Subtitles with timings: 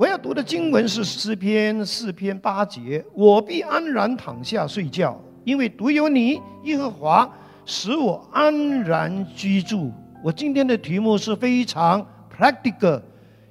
[0.00, 7.30] 我要读的经文是诗篇四篇八节，我必安然躺下睡觉，因为独有你，耶和华，
[7.66, 9.92] 使我安然居住。
[10.24, 12.00] 我今天的题目是非常
[12.34, 13.02] practical，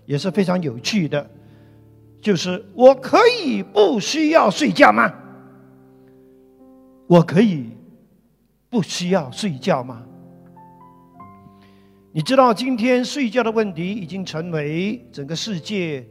[0.08, 1.30] 也是非常有趣的，
[2.20, 5.14] 就是我可以不需要睡觉吗？
[7.06, 7.70] 我可以
[8.72, 10.02] 不需要睡觉吗？
[12.12, 16.04] 你知道今天睡觉的问题已经成为整个世界。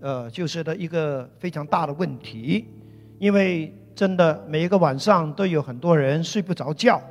[0.00, 2.68] 呃，就是的一个非常大的问题，
[3.18, 7.02] 因为真的每一个晚上都有很多人睡不着觉，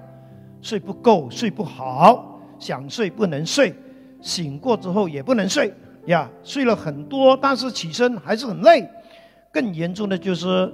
[0.62, 3.74] 睡不够，睡不好，想睡不能睡，
[4.22, 5.74] 醒过之后也不能睡
[6.06, 8.88] 呀，睡了很多，但是起身还是很累。
[9.52, 10.72] 更严重的就是，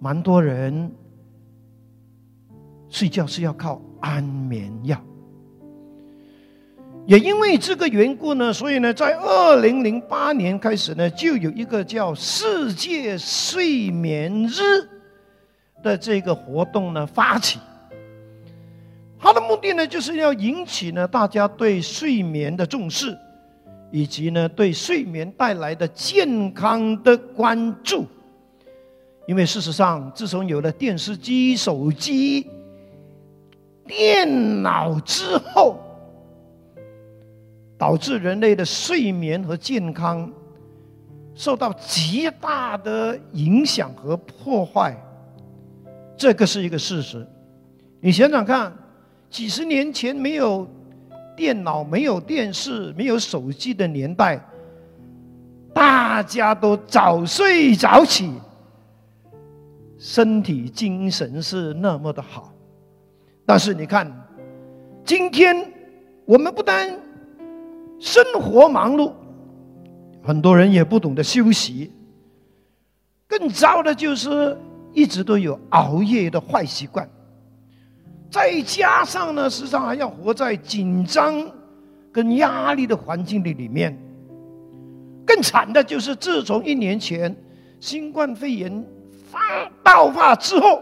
[0.00, 0.90] 蛮多人
[2.88, 4.98] 睡觉是要靠安眠药。
[7.06, 14.88] 也因为这个缘故呢，所以呢，在二零零八年开始呢，就有一个叫世界睡眠日
[15.84, 17.60] 的这个活动呢发起。
[19.20, 23.16] 它的目的呢，就是要引起呢大家对睡眠的重视，
[23.92, 28.04] 以及呢对睡眠带来的健康的关注。
[29.28, 32.48] 因为事实上，自从有了电视机、手机、
[33.86, 35.78] 电脑之后，
[37.78, 40.30] 导致人类的睡眠和健康
[41.34, 44.96] 受到极大的影响和破坏，
[46.16, 47.26] 这个是一个事实。
[48.00, 48.72] 你想想看，
[49.28, 50.66] 几十年前没有
[51.36, 54.40] 电脑、没有电视、没有手机的年代，
[55.74, 58.32] 大家都早睡早起，
[59.98, 62.52] 身体精神是那么的好。
[63.44, 64.10] 但是你看，
[65.04, 65.70] 今天
[66.24, 66.98] 我们不单
[67.98, 69.12] 生活忙碌，
[70.22, 71.92] 很多人也不懂得休息。
[73.26, 74.56] 更糟的就是
[74.92, 77.08] 一直都有熬夜的坏习惯，
[78.30, 81.50] 再加上呢，时常还要活在紧张
[82.12, 83.98] 跟压力的环境里里面。
[85.26, 87.34] 更惨的就是，自从一年前
[87.80, 88.86] 新冠肺炎
[89.28, 90.80] 发爆发之后，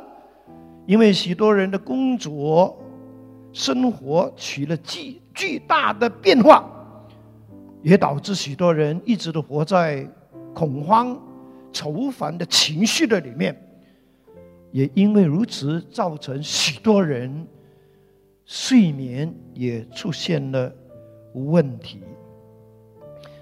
[0.87, 2.79] 因为许多人的工作、
[3.55, 6.71] 生活起了巨巨大的变化。
[7.85, 10.09] 也导致许多人一直都活在
[10.55, 11.17] 恐慌、
[11.71, 13.55] 愁烦的情绪的里面，
[14.73, 17.47] 也因为如此，造成许多人
[18.47, 20.73] 睡眠也出现了
[21.35, 22.01] 问题。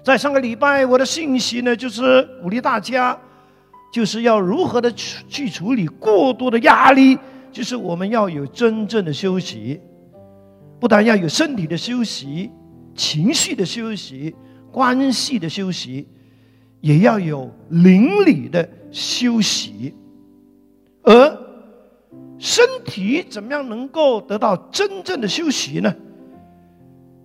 [0.03, 3.17] 在上个礼拜，我的信息呢，就是鼓励大家，
[3.93, 7.17] 就是要如何的去去处理过多的压力，
[7.49, 9.79] 就是我们要有真正的休息，
[10.81, 12.51] 不但要有身体的休息。
[12.95, 14.35] 情绪的休息，
[14.71, 16.07] 关系的休息，
[16.81, 19.93] 也要有邻里的休息。
[21.01, 21.37] 而
[22.37, 25.93] 身体怎么样能够得到真正的休息呢？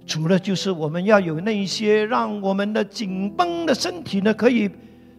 [0.06, 4.70] 除了就是我们要有那一些让我们的紧绷的身体呢可以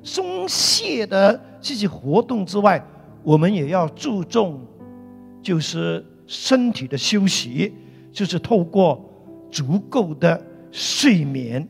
[0.02, 2.84] 松懈的这些活动之外，
[3.24, 4.66] 我们也要注重
[5.44, 7.74] 就是身体的休息，
[8.12, 9.06] 就是透过。
[9.52, 11.68] 足够的睡眠，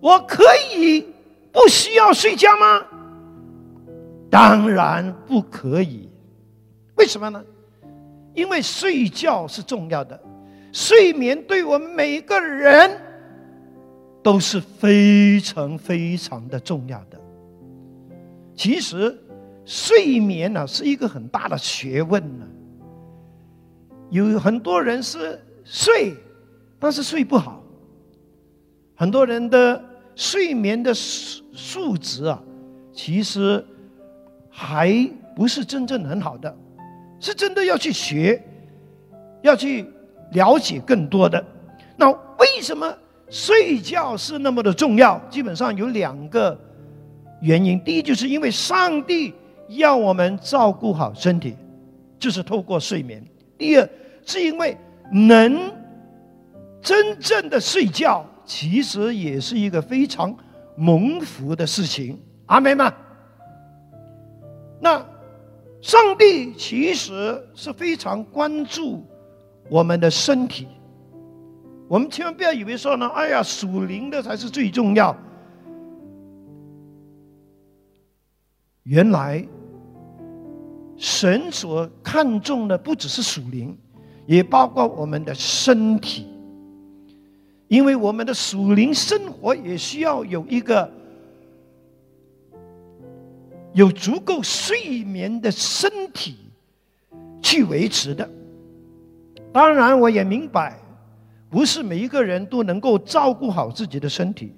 [0.00, 0.44] 我可
[0.74, 1.06] 以
[1.50, 2.84] 不需要睡觉吗？
[4.30, 6.10] 当然不可以。
[6.96, 7.42] 为什么呢？
[8.34, 10.20] 因为睡觉是重要的，
[10.72, 13.00] 睡眠对我们每个人
[14.22, 17.18] 都是非常非常的重要的。
[18.54, 19.18] 其实，
[19.64, 22.46] 睡眠呢是一个很大的学问呢，
[24.10, 25.40] 有很多人是。
[25.68, 26.14] 睡，
[26.78, 27.60] 但是睡不好。
[28.94, 29.82] 很多人的
[30.14, 32.40] 睡眠的素素质啊，
[32.92, 33.62] 其实
[34.48, 36.56] 还不是真正很好的，
[37.18, 38.40] 是真的要去学，
[39.42, 39.84] 要去
[40.30, 41.44] 了解更多的。
[41.96, 42.96] 那为什么
[43.28, 45.18] 睡觉是那么的重要？
[45.28, 46.58] 基本上有两个
[47.40, 47.78] 原因。
[47.80, 49.34] 第一，就是因为上帝
[49.68, 51.56] 要我们照顾好身体，
[52.20, 53.22] 就是透过睡眠。
[53.58, 53.90] 第二，
[54.24, 54.76] 是因为。
[55.10, 55.72] 能
[56.80, 60.36] 真正的睡觉，其实也是一个非常
[60.76, 62.20] 蒙福的事情。
[62.46, 62.92] 阿妹们？
[64.80, 65.04] 那
[65.80, 69.04] 上帝其实是非常关注
[69.70, 70.68] 我们的身体。
[71.88, 75.16] 我们千万不要以为说呢，哎呀，属灵的才是最重要。
[78.82, 79.44] 原来
[80.96, 83.76] 神所看重的不只是属灵。
[84.26, 86.26] 也包括我们的身体，
[87.68, 90.90] 因为我们的属灵生活也需要有一个
[93.72, 96.36] 有足够睡眠的身体
[97.40, 98.28] 去维持的。
[99.52, 100.78] 当然，我也明白，
[101.48, 104.52] 不是每一个人都能够照顾好自己的身体，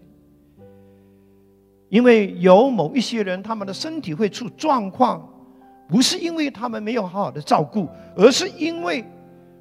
[1.89, 5.29] 因为有某一些人，他们的身体会出状况，
[5.89, 9.05] 不是因为他们没有好好的照顾，而是因为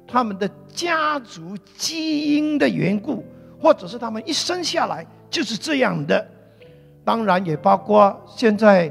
[0.08, 3.22] 他们的家族基因的缘故。
[3.60, 6.24] 或者是他们一生下来就是这样的，
[7.04, 8.88] 当然也包括现在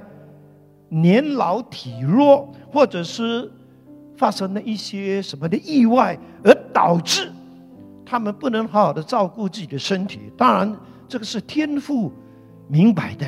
[0.90, 3.50] 年老体弱，或者是
[4.18, 7.31] 发生了一些什么的意外，而导致
[8.06, 10.20] 他们不能好好的照顾自己的身体。
[10.36, 10.78] 当然，
[11.08, 12.12] 这个是天赋
[12.68, 13.25] 明白的。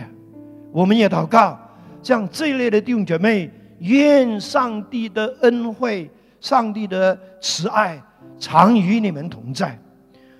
[0.73, 1.57] 我们也祷告，
[2.03, 3.49] 像这一类的弟兄姐妹，
[3.79, 6.11] 愿上帝的恩惠、
[6.41, 8.01] 上帝的慈爱
[8.39, 9.77] 常与你们同在。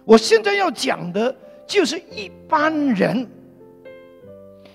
[0.06, 1.36] 我现在要讲的
[1.68, 3.28] 就是一般人，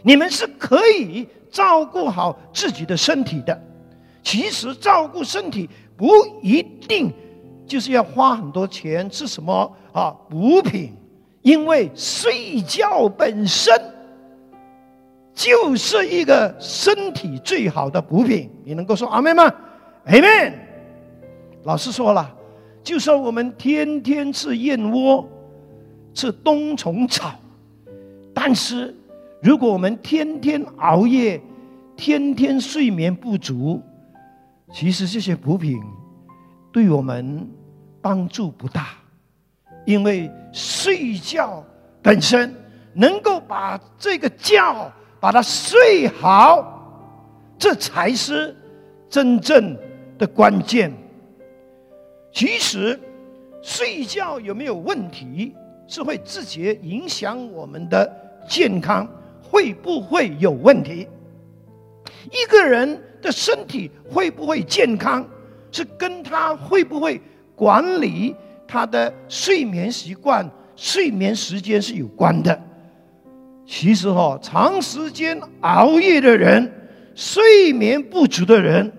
[0.02, 3.60] 你们是可以照顾好自己的身体的。
[4.22, 6.06] 其实照顾身体不
[6.40, 7.12] 一定
[7.66, 10.92] 就是要花很多钱吃什么啊补品，
[11.42, 13.72] 因为睡觉本身
[15.34, 18.50] 就是一个身体最好的补品。
[18.64, 19.52] 你能够说阿妹吗？
[20.04, 20.54] 阿妹，
[21.64, 22.34] 老师说了。
[22.82, 25.26] 就算我们天天吃燕窝、
[26.12, 27.32] 吃冬虫草，
[28.34, 28.94] 但是
[29.40, 31.40] 如果我们天天熬夜、
[31.96, 33.80] 天天睡眠不足，
[34.70, 35.80] 其实这些补品
[36.70, 37.48] 对我们
[38.02, 38.88] 帮助不大，
[39.86, 41.64] 因为睡觉
[42.02, 42.54] 本身
[42.92, 46.86] 能够把这个觉把它睡好，
[47.58, 48.54] 这才是
[49.08, 49.74] 真正
[50.18, 50.92] 的关键。
[52.34, 52.98] 其实，
[53.62, 55.54] 睡觉有没有问题，
[55.86, 58.12] 是会直接影响我们的
[58.48, 59.08] 健康，
[59.40, 61.06] 会不会有问题？
[62.32, 65.24] 一个人的身体会不会健康，
[65.70, 67.20] 是跟他会不会
[67.54, 68.34] 管理
[68.66, 70.44] 他的睡眠习惯、
[70.74, 72.60] 睡眠时间是有关的。
[73.64, 76.68] 其实哈，长时间熬夜的人、
[77.14, 78.92] 睡眠不足的人，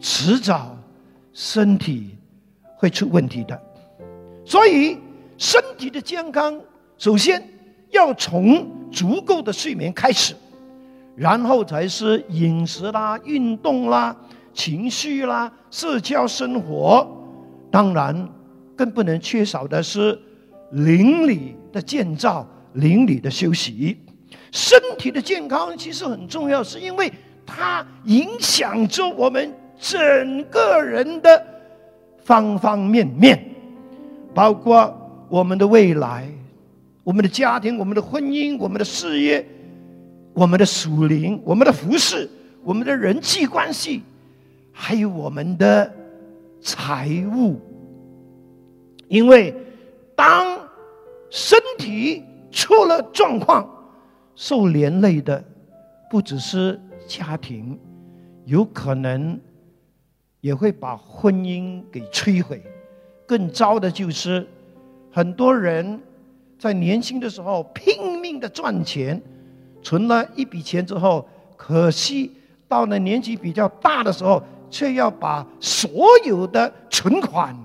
[0.00, 0.78] 迟早
[1.32, 2.13] 身体。
[2.84, 3.58] 会出问题的，
[4.44, 4.98] 所以
[5.38, 6.60] 身体的健康
[6.98, 7.42] 首先
[7.90, 10.34] 要从足够的睡眠开始，
[11.16, 14.14] 然后才是饮食啦、运动啦、
[14.52, 17.08] 情绪啦、社交生活，
[17.70, 18.28] 当然
[18.76, 20.20] 更不能缺少的是
[20.72, 23.96] 邻里的建造、邻里的休息。
[24.52, 27.10] 身体的健康其实很重要，是因为
[27.46, 31.53] 它影响着我们整个人的。
[32.24, 33.38] 方方面面，
[34.34, 34.92] 包括
[35.28, 36.28] 我们的未来、
[37.02, 39.46] 我们的家庭、我们的婚姻、我们的事业、
[40.32, 42.28] 我们的属灵、我们的服饰、
[42.62, 44.02] 我们的人际关系，
[44.72, 45.92] 还有我们的
[46.60, 47.60] 财务。
[49.08, 49.54] 因为
[50.16, 50.58] 当
[51.30, 53.68] 身体出了状况，
[54.34, 55.44] 受连累的
[56.10, 57.78] 不只是家庭，
[58.46, 59.38] 有可能。
[60.44, 62.62] 也会把婚姻给摧毁，
[63.24, 64.46] 更糟的就是
[65.10, 65.98] 很多人
[66.58, 69.18] 在年轻的时候拼命的赚钱，
[69.82, 71.26] 存了一笔钱之后，
[71.56, 72.30] 可惜
[72.68, 77.56] 到了年纪比较大的时候，却要把所有的存款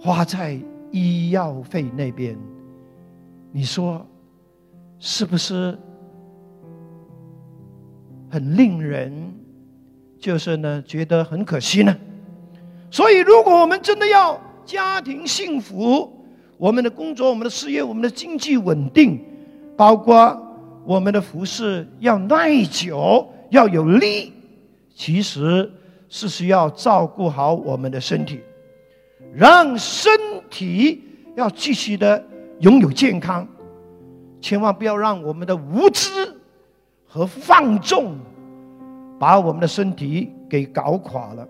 [0.00, 0.58] 花在
[0.90, 2.36] 医药费那边。
[3.52, 4.04] 你说
[4.98, 5.78] 是不是
[8.28, 9.32] 很令人？
[10.26, 11.96] 就是呢，觉得很可惜呢。
[12.90, 16.12] 所以，如果我们真的要家庭幸福，
[16.58, 19.24] 我们的工作、我们的事业、我们的经济稳定，
[19.76, 20.36] 包括
[20.84, 24.32] 我们的服饰要耐久、要有力，
[24.96, 25.70] 其实
[26.08, 28.40] 是需要照顾好我们的身体，
[29.32, 30.10] 让身
[30.50, 31.04] 体
[31.36, 32.20] 要继续的
[32.58, 33.46] 拥有健康，
[34.40, 36.10] 千万不要让我们的无知
[37.06, 38.18] 和放纵。
[39.18, 41.46] 把我们的身体给搞垮了。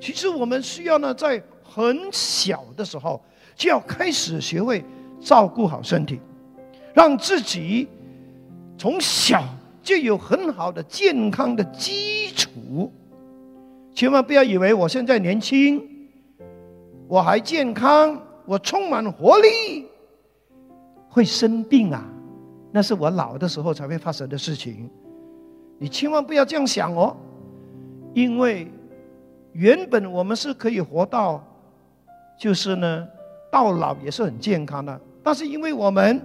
[0.00, 3.22] 其实我们需要呢，在很小的时候
[3.54, 4.84] 就要开始学会
[5.20, 6.20] 照顾好身体，
[6.92, 7.88] 让自己
[8.76, 9.42] 从小
[9.82, 12.92] 就有很好的健康的基础。
[13.94, 15.82] 千万不要以为我现在年轻，
[17.06, 19.86] 我还健康，我充满活力，
[21.08, 22.04] 会生病啊？
[22.72, 24.90] 那是我老的时候才会发生的事情。
[25.78, 27.16] 你千万不要这样想哦，
[28.12, 28.70] 因为
[29.52, 31.44] 原本我们是可以活到，
[32.38, 33.06] 就是呢
[33.50, 35.00] 到老也是很健康的。
[35.22, 36.20] 但是因为我们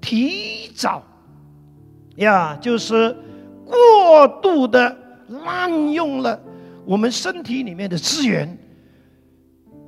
[0.00, 1.02] 提早
[2.16, 3.14] 呀，就是
[3.64, 4.96] 过度的
[5.44, 6.40] 滥用了
[6.84, 8.58] 我们身体里面的资源，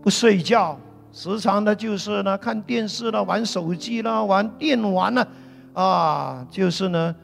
[0.02, 0.78] 不睡觉，
[1.12, 5.28] 时常的就是呢看电视了、玩手机了、玩电玩了，
[5.72, 7.14] 啊，就是呢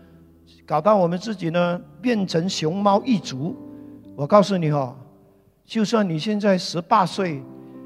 [0.66, 3.56] 搞到我们自己呢变成熊猫一族。
[4.16, 4.96] 我告诉你哦，
[5.64, 7.42] 就算你现在十八岁，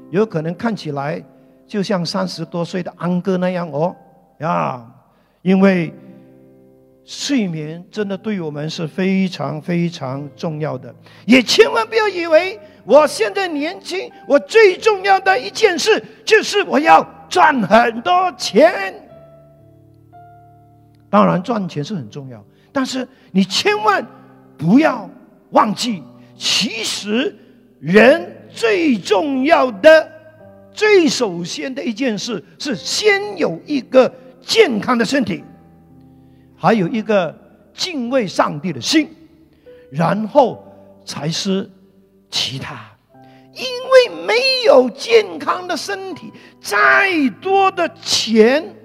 [0.09, 1.23] 有可能看起来
[1.67, 3.95] 就像三十多岁的安哥那样哦。
[4.39, 4.85] 啊，
[5.41, 5.93] 因为
[7.05, 10.93] 睡眠真的对我们是非常非常重要的，
[11.25, 18.93] 也千万不要以为我现在年轻，我最重要的一件事就是我要赚很多钱。
[21.09, 22.43] 当然，赚钱是很重要，
[22.73, 24.05] 但是你千万
[24.57, 25.09] 不要
[25.51, 26.03] 忘记，
[26.35, 27.33] 其实
[27.79, 30.11] 人最重要的、
[30.73, 34.13] 最首先的一件事是先有一个。
[34.45, 35.41] 健康的身体，
[36.57, 37.33] 还有一个
[37.73, 39.09] 敬畏上帝的心，
[39.89, 40.61] 然后
[41.05, 41.71] 才是
[42.29, 42.85] 其他。
[43.53, 44.33] 因为没
[44.65, 47.09] 有健康的身体，再
[47.41, 48.75] 多的钱，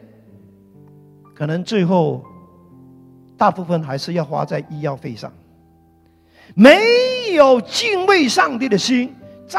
[1.35, 2.25] 可能最后
[3.39, 5.33] 大部分还是要花在医药费上。
[6.55, 9.15] 没有敬畏上帝的心，
[9.47, 9.59] 再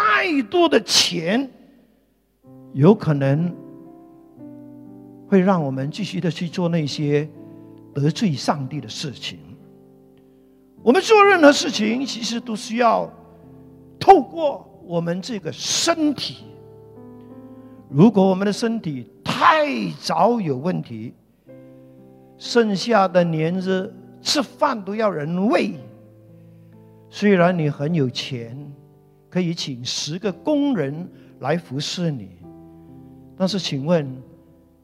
[0.52, 1.50] 多的钱，
[2.74, 3.52] 有可能。
[5.28, 7.30] 会让我们继续的去做那些
[7.94, 9.38] 得罪上帝的事情。
[10.82, 13.08] 我们做任何事情，其实都需要
[14.00, 16.46] 透过我们这个身体。
[17.90, 19.68] 如果我们的身体太
[20.02, 21.14] 早有问题，
[22.40, 25.76] 剩下的年日吃饭都要人喂。
[27.10, 28.58] 虽然你很有钱，
[29.30, 31.08] 可以请十个工人
[31.40, 32.38] 来服侍你，
[33.38, 34.10] 但是请问？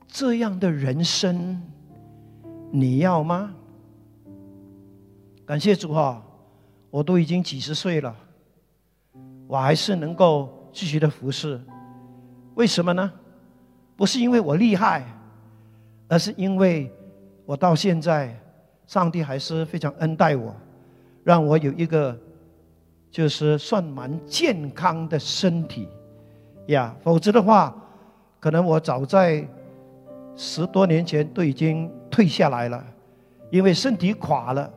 [0.07, 1.61] 这样的人生，
[2.71, 3.53] 你要吗？
[5.45, 6.23] 感谢主哈，
[6.89, 8.15] 我都已经几十岁了，
[9.45, 11.59] 我还是能够继续的服侍。
[12.53, 13.11] 为什么呢？
[13.97, 15.05] 不是因为我厉害，
[16.07, 16.89] 而是因为
[17.45, 18.35] 我到现在，
[18.87, 20.55] 上帝还是非常恩待我，
[21.23, 22.17] 让我有一个
[23.09, 25.87] 就是算蛮健康的身体
[26.67, 26.95] 呀。
[27.03, 27.75] 否则的话，
[28.39, 29.45] 可能我早在。
[30.37, 32.85] 十多年前都已经退下来了，
[33.49, 34.69] 因为身体垮了，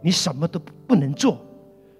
[0.00, 1.36] 你什么都不能做。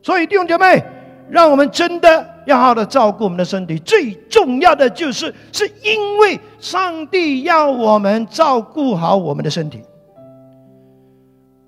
[0.01, 0.83] 所以弟兄姐妹，
[1.29, 3.79] 让我们真的要好的照顾我们的身体。
[3.81, 9.83] 最重要的就是，是因为上帝要我们照顾好我们的身体。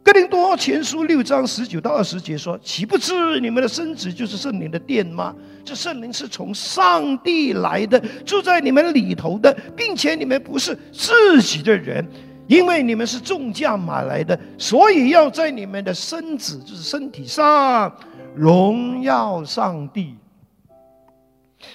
[0.04, 5.34] 哥林多前书六章十九到二十节说：“岂不知你们的身子就是圣灵的殿吗？
[5.64, 12.06] 这圣灵是从上帝来的，住在你们里头的，并且你们不是自己的人，
[12.46, 17.90] 因为你们是重价买来的，所以要在你们的身子，就是身体上
[18.34, 20.16] 荣耀上帝。”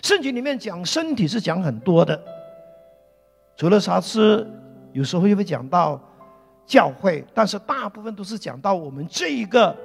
[0.03, 2.21] 圣经里面讲身体是讲很多的，
[3.57, 4.47] 除了啥事，
[4.93, 5.99] 有时候又会讲到。
[6.69, 9.75] 教会，但是大部分都是讲到我们这一个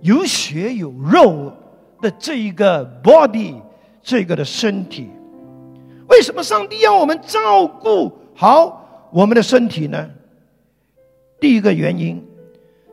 [0.00, 1.52] 有血有肉
[2.00, 3.56] 的这一个 body，
[4.02, 5.10] 这个的身体。
[6.08, 10.08] 为什么上帝要我们照顾好我们的身体呢？
[11.38, 12.24] 第一个原因，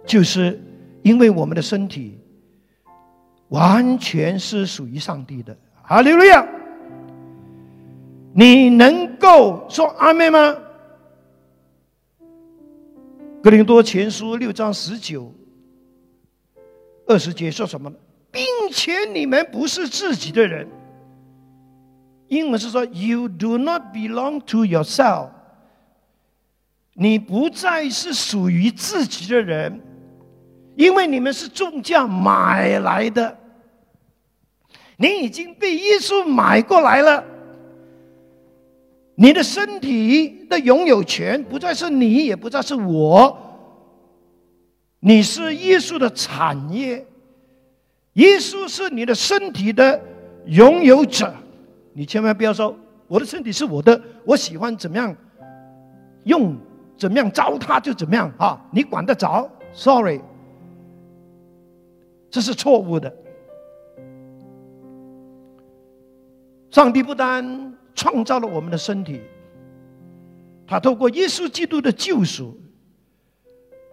[0.05, 0.61] 就是
[1.03, 2.19] 因为我们的身体
[3.47, 5.55] 完全是属于上帝的。
[5.81, 6.45] 哈利路亚！
[8.33, 10.53] 你能够说阿妹吗？
[13.43, 15.33] 格林多前书六章十九、
[17.05, 17.95] 二十节说什么呢？
[18.31, 20.67] 并且你们不是自己的人。
[22.27, 25.29] 英文是说：“You do not belong to yourself。”
[26.93, 29.79] 你不再是属于自己的人，
[30.75, 33.37] 因为你们是重价买来的。
[34.97, 37.23] 你已经被耶稣买过来了。
[39.19, 43.35] 你的身体的拥有权不再是你，也不再是我。
[44.99, 47.03] 你是耶稣的产业，
[48.13, 49.99] 耶稣是你的身体的
[50.45, 51.33] 拥有者。
[51.93, 55.15] 你千万不要说我的身体是我的，我喜欢怎么样
[56.25, 56.55] 用，
[56.95, 58.63] 怎么样糟蹋就怎么样啊！
[58.71, 60.21] 你管得着？Sorry，
[62.29, 63.11] 这是错误的。
[66.69, 69.19] 上帝不单创造了我们的身体，
[70.67, 72.55] 他透过耶稣基督的救赎，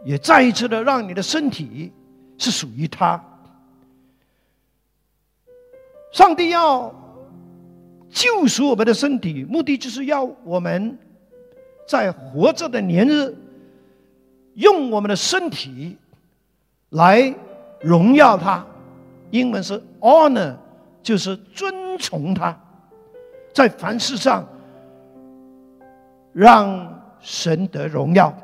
[0.05, 1.91] 也再一次的让你的身体
[2.37, 3.19] 是属于他。
[6.13, 6.95] 上帝要
[8.11, 10.97] 救赎我们的身体，目的就是要我们
[11.89, 13.35] 在活着的年日，
[14.53, 15.97] 用我们的身体
[16.91, 17.35] 来
[17.81, 18.65] 荣耀他。
[19.31, 20.55] 英文是 honor，
[21.03, 22.57] 就是尊崇他，
[23.55, 24.47] 在凡事上
[26.33, 28.37] 让神得荣耀。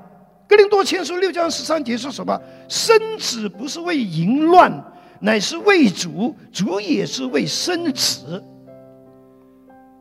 [0.49, 2.40] 格林多前书六章十三节说什么？
[2.69, 4.73] 生子不是为淫乱，
[5.21, 8.43] 乃是为主；主也是为生子。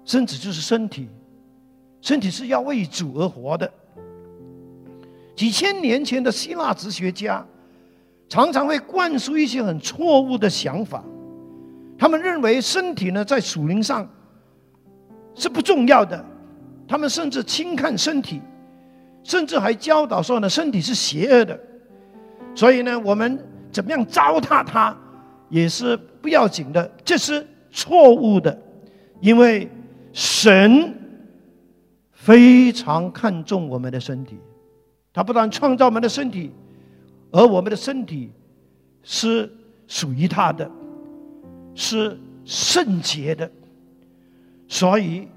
[0.06, 1.10] 生子就是身体，
[2.02, 3.72] 身体是要为主而活的。
[5.36, 7.46] 几千年前的希腊哲学家
[8.28, 11.04] 常常会灌输一些很错误的想法，
[11.98, 14.08] 他们认为身体呢在属灵上
[15.40, 16.24] 是不重要的，
[16.88, 18.40] 他们甚至轻看身体，
[19.24, 21.60] 甚至还教导说呢身体是邪恶的，
[22.54, 24.96] 所以呢我们怎么样糟蹋它
[25.50, 28.56] 也是不要紧的，这是错误的，
[29.22, 29.68] 因为。
[30.12, 30.92] 神
[32.12, 34.40] 非常看重我们的身体，
[35.14, 36.52] 他不但创造我们的身体，
[37.32, 38.32] 而我们的身体
[39.04, 39.50] 是
[39.88, 40.70] 属于他的，
[41.76, 43.50] 是圣洁的，
[44.70, 45.28] 所以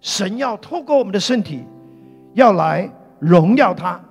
[0.00, 1.62] 神要透过我们的身体，
[2.32, 4.02] 要来荣耀他。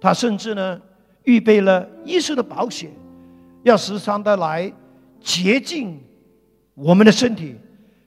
[0.00, 0.80] 他甚至呢，
[1.24, 2.90] 预备了耶稣的保险，
[3.62, 4.72] 要时常的来
[5.20, 6.00] 洁净
[6.74, 7.54] 我们的身体。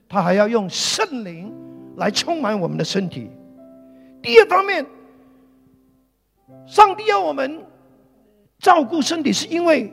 [0.08, 1.52] 他还要用圣灵
[1.96, 3.30] 来充满我们的身体。
[4.20, 4.84] 第二方面，
[6.66, 7.64] 上帝要我们
[8.58, 9.92] 照顾身体，是因为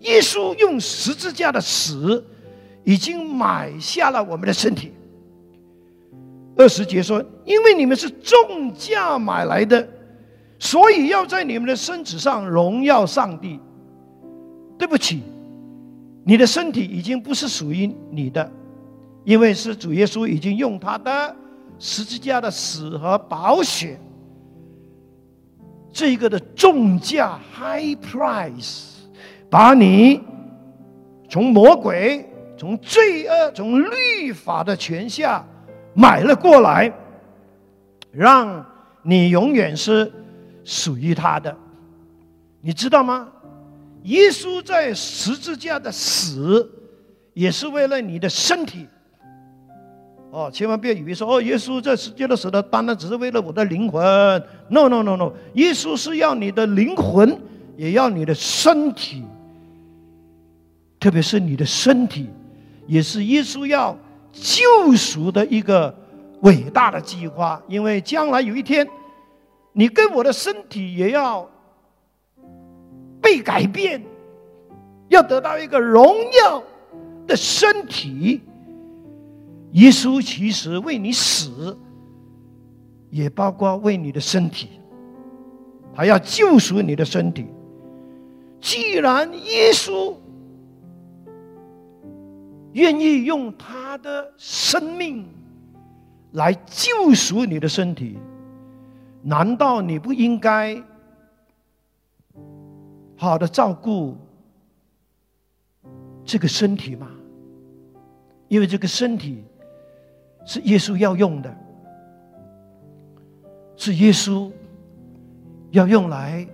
[0.00, 2.22] 耶稣用十字架的死
[2.84, 4.92] 已经买下了我们的身体。
[6.56, 9.88] 二十节说：“因为你们是重价买来的，
[10.58, 13.58] 所以要在你们的身子上荣耀上帝。”
[14.76, 15.22] 对不起，
[16.24, 18.50] 你的身体已经不是属于你的。
[19.24, 21.36] 因为是主耶稣已经用他的
[21.78, 24.00] 十字架的死和宝血，
[25.92, 28.94] 这个的重价 （high price），
[29.50, 30.22] 把你
[31.28, 32.26] 从魔鬼、
[32.60, 35.42] 从罪恶、从律法的权下
[35.94, 36.92] 买了过来，
[38.12, 38.62] 让
[39.02, 40.12] 你永远是
[40.62, 41.56] 属于他的。
[42.60, 43.28] 你知道吗？
[44.02, 46.70] 耶稣在十字架的死，
[47.32, 48.86] 也是为了你的身体。
[50.30, 54.02] 哦，千万不要以为说哦，耶稣在世界的时候，单单只是为了我的灵魂。
[54.68, 57.38] No，No，No，No，耶稣是要你的灵魂，
[57.78, 59.24] 也要你的身体，
[61.00, 62.28] 特别是你的身体，
[62.90, 63.96] 也是耶稣要
[64.32, 65.94] 救赎的一个
[66.40, 67.62] 伟大的计划。
[67.68, 68.84] 因为将来有一天，
[69.72, 71.48] 你跟我的身体也要
[73.22, 74.02] 被改变，
[75.06, 76.60] 要得到一个荣耀
[77.28, 78.40] 的身体。
[79.74, 81.78] 耶稣其实为你死，
[83.08, 84.80] 也包括为你的身体，
[85.94, 87.46] 他要救赎你的身体。
[88.60, 90.12] 既然耶稣
[92.72, 95.26] 愿意用他的生命
[96.32, 98.18] 来救赎你的身体，
[99.22, 100.82] 难道你不应该
[103.16, 104.16] 好的照顾
[106.24, 107.08] 这个身体吗？
[108.48, 109.44] 因为这个身体。
[110.46, 111.54] 是耶稣要用的，
[113.76, 114.50] 是耶稣
[115.70, 116.48] 要用来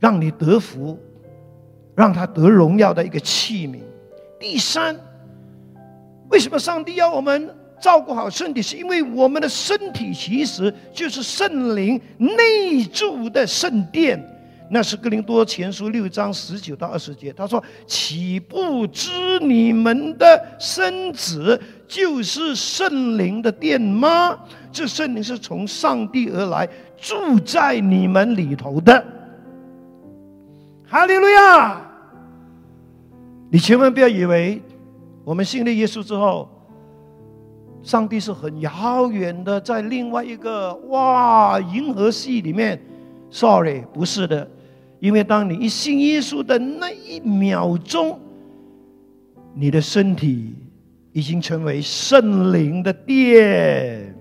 [0.00, 0.98] 让你得福、
[1.94, 3.80] 让他得荣耀的一个器皿。
[4.38, 4.96] 第三，
[6.30, 8.62] 为什么上帝要我们照顾好身体？
[8.62, 14.22] 是因为我们的身体其实就是圣灵内住的圣殿。
[14.70, 24.38] 那是哥林多前书六章十九到二十节，他说：“岂不知你们的身子就是圣灵的殿吗？
[24.70, 29.02] 这圣灵是从上帝而来，住在你们里头的。”
[30.86, 31.87] 哈利路亚！
[33.50, 34.60] 你千万不要以为
[35.24, 36.48] 我们信了耶稣之后，
[37.82, 42.80] 上帝是很遥远的，在另外一个哇银河系里面。
[43.30, 44.48] Sorry，不是的。
[45.00, 48.18] 因为当你一信耶稣的那一秒钟，
[49.54, 50.54] 你的身体
[51.12, 54.14] 已经成为圣灵的殿，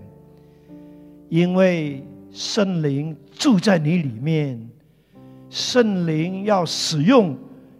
[1.29, 4.69] 因为圣灵住在你里面，
[5.49, 7.35] 圣灵要使用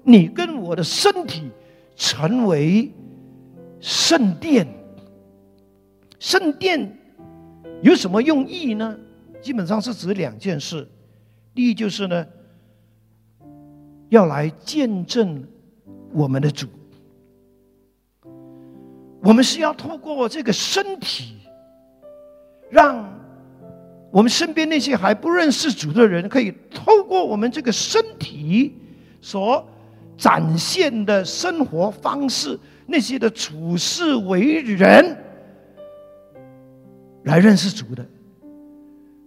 [0.07, 1.51] 你跟我的身体
[1.97, 2.89] 成为
[3.81, 4.65] 圣殿。
[6.17, 6.97] 圣殿
[7.81, 8.97] 有什么用意呢？
[9.41, 10.87] 基本上是指两件事，
[11.53, 12.25] 第一就是呢。
[14.09, 15.45] 要来见证
[16.13, 16.65] 我们的主。
[19.21, 21.39] 我们是要透过这个身体，
[22.69, 23.13] 让
[24.09, 28.77] 我们身边那些还不认识主的人，可以透过我们这个身体
[29.19, 29.67] 所
[30.17, 35.15] 展现的生活方式，那些的处事为人，
[37.25, 38.05] 来认识主的。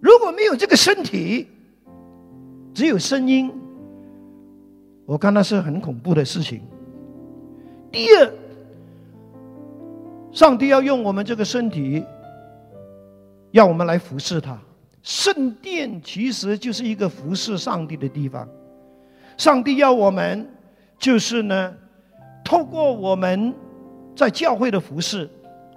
[0.01, 1.47] 如果没有这个身体，
[2.75, 3.53] 只有声音，
[5.07, 6.63] 我看那是很恐怖的事情。
[7.93, 8.33] 第二，
[10.33, 12.05] 上帝要用我们这个身体，
[13.51, 14.59] 要我们来服侍他。
[15.03, 18.49] 圣殿其实就是一个服侍上帝的地方。
[19.37, 20.49] 上帝要我们，
[21.01, 21.75] 就是呢，
[22.45, 23.53] 透过我们
[24.15, 25.29] 在教会的服饰，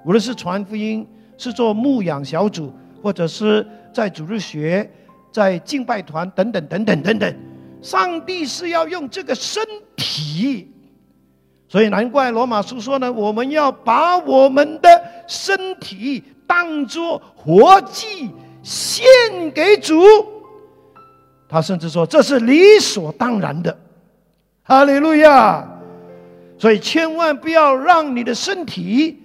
[0.06, 1.08] 无论是传福音，
[1.38, 4.88] 是做牧养小组，或者是在主日学。
[5.32, 7.36] 在敬拜团等等等等等等，
[7.82, 10.72] 上帝是要用这个身体，
[11.68, 14.88] 所以难怪罗马书说呢，我们要把我们的
[15.28, 18.30] 身体当作活祭
[18.62, 19.04] 献
[19.56, 20.04] 给主。
[21.50, 23.76] 他甚至说这是理所当然的，
[24.64, 25.68] 哈利路亚！
[26.58, 29.22] 所以千万不要让你的身体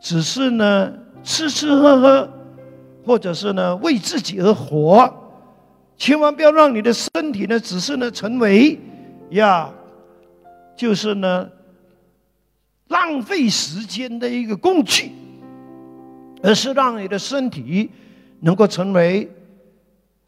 [0.00, 0.92] 只是呢
[1.24, 2.30] 吃吃喝喝，
[3.04, 5.12] 或者是呢为自己而活。
[5.96, 8.78] 千万不要让你的身体呢，只是呢成为
[9.30, 9.68] 呀，
[10.76, 11.48] 就是呢
[12.88, 15.10] 浪费时间的一个工具，
[16.42, 17.90] 而是让你的身体
[18.38, 19.28] 能够成为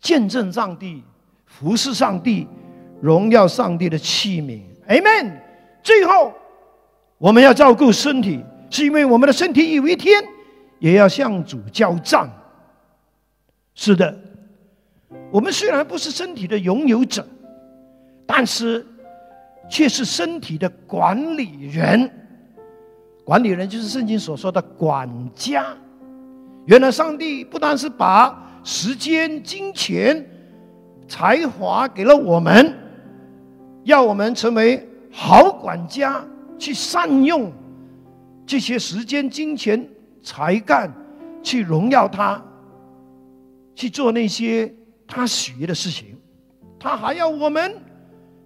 [0.00, 1.02] 见证上帝、
[1.46, 2.48] 服侍上帝、
[3.00, 4.60] 荣耀上帝的器皿。
[4.88, 5.32] Amen。
[5.82, 6.32] 最后，
[7.18, 10.22] 我们要照顾身体，是因为我们的身体有一天
[10.78, 12.30] 也要向主交账。
[13.74, 14.16] 是的。
[15.30, 17.26] 我们虽然不是身体的拥有者，
[18.24, 18.86] 但是
[19.68, 22.10] 却是身体的管理人。
[23.24, 25.66] 管理人就是圣经所说的管家。
[26.66, 30.24] 原来上帝不单是把时间、金钱、
[31.08, 32.74] 才华给了我们，
[33.84, 36.24] 要我们成为好管家，
[36.58, 37.52] 去善用
[38.44, 39.88] 这些时间、金钱、
[40.22, 40.92] 才干，
[41.42, 42.42] 去荣耀他，
[43.74, 44.72] 去做那些。
[45.06, 46.18] 他喜悦的事情，
[46.80, 47.76] 他还要我们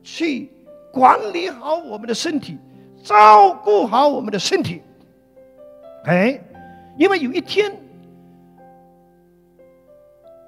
[0.02, 0.50] 去
[0.92, 2.58] 管理好我们的身体，
[3.00, 4.82] 照顾好我们的身体。
[6.06, 6.38] 哎，
[6.98, 7.72] 因为有一天，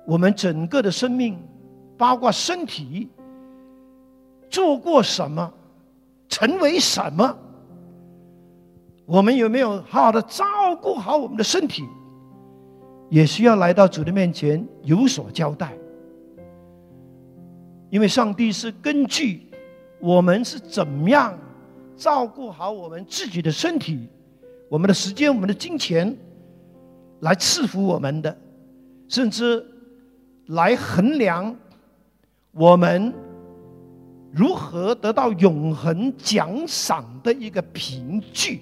[0.04, 1.38] 我们整个的生命，
[1.96, 3.08] 包括身体，
[4.50, 5.50] 做过什么，
[6.28, 7.38] 成为什么，
[9.06, 10.44] 我们有没有好好的照
[10.82, 11.84] 顾好我们的身体，
[13.08, 15.72] 也需要来到主的面前有所交代。
[17.90, 19.48] 因为上帝是根据
[20.00, 21.36] 我们是怎么样
[21.96, 24.08] 照顾好我们自己的身体、
[24.68, 26.16] 我们的时间、我们的金钱，
[27.20, 28.36] 来赐福我们的，
[29.08, 29.64] 甚至
[30.46, 31.54] 来衡量
[32.52, 33.12] 我们
[34.32, 38.60] 如何得到永恒奖赏的一个凭据。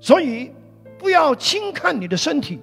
[0.00, 0.50] 所以，
[0.98, 2.60] 不要轻看你的身体，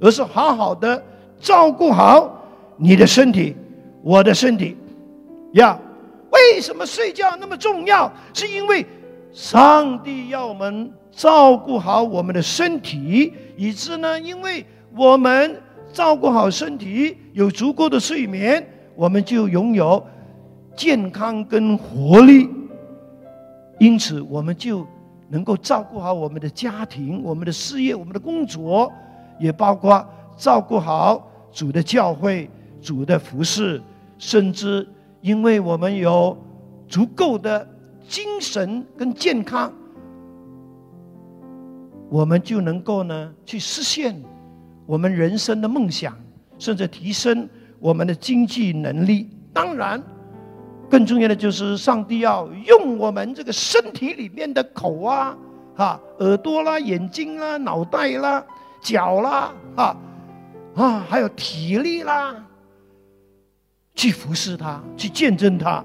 [0.00, 1.02] 而是好好的
[1.38, 2.44] 照顾好
[2.76, 3.54] 你的身体。
[4.02, 4.76] 我的身体，
[5.52, 5.78] 呀，
[6.30, 8.10] 为什么睡觉那么重要？
[8.32, 8.84] 是因为
[9.30, 14.64] 上帝要我们照顾好我们的身体，以致呢，因为
[14.96, 15.60] 我们
[15.92, 20.02] 照顾好身体，有足够的睡眠，我们就拥有
[20.80, 22.48] 健康跟活力。
[23.78, 24.86] 因此，我们就
[25.28, 28.90] 能够照顾好我们的家庭、我们的事业、我们的工作，
[29.38, 30.02] 也包括
[30.38, 32.48] 照顾好主的教会、
[32.80, 33.82] 主的服饰。
[34.16, 34.88] 甚至
[35.20, 36.34] 因为我们有
[36.88, 37.68] 足够的
[38.08, 39.70] 精神跟健康，
[42.08, 44.18] 我们就能够呢去实现
[44.86, 46.16] 我们人生的梦想，
[46.58, 47.46] 甚至提升
[47.78, 49.28] 我们的经济能力。
[49.52, 50.02] 当然，
[50.90, 55.36] 更重要的就是上帝要用我们这个身体里面的口啊、
[55.76, 58.44] 哈耳朵啦、眼睛啦、脑袋啦、
[58.82, 59.96] 脚啦、哈
[60.74, 62.34] 啊，还有体力啦。
[63.94, 65.84] 去服侍他，去见证他，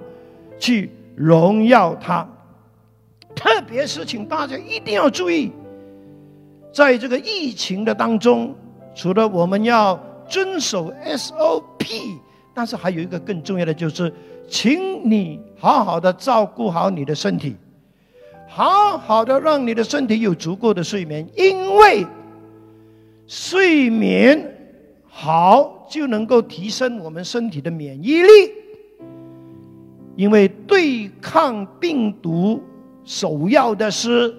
[0.57, 2.27] 去荣耀他。
[3.35, 5.51] 特别是请大家一定要注意，
[6.73, 8.55] 在这个疫情的当中，
[8.95, 12.17] 除了我们要遵守 SOP，
[12.55, 14.11] 但是还有一个更重要的，就是
[14.47, 17.55] 请你好好的照顾好你的身体，
[18.47, 22.07] 好好的让你的身体有足够的睡眠，因为
[23.27, 24.53] 睡眠。
[25.17, 28.27] 好，就能够提升我们身体的免疫力，
[30.17, 32.61] 因为对抗病毒
[33.05, 34.35] 首要的是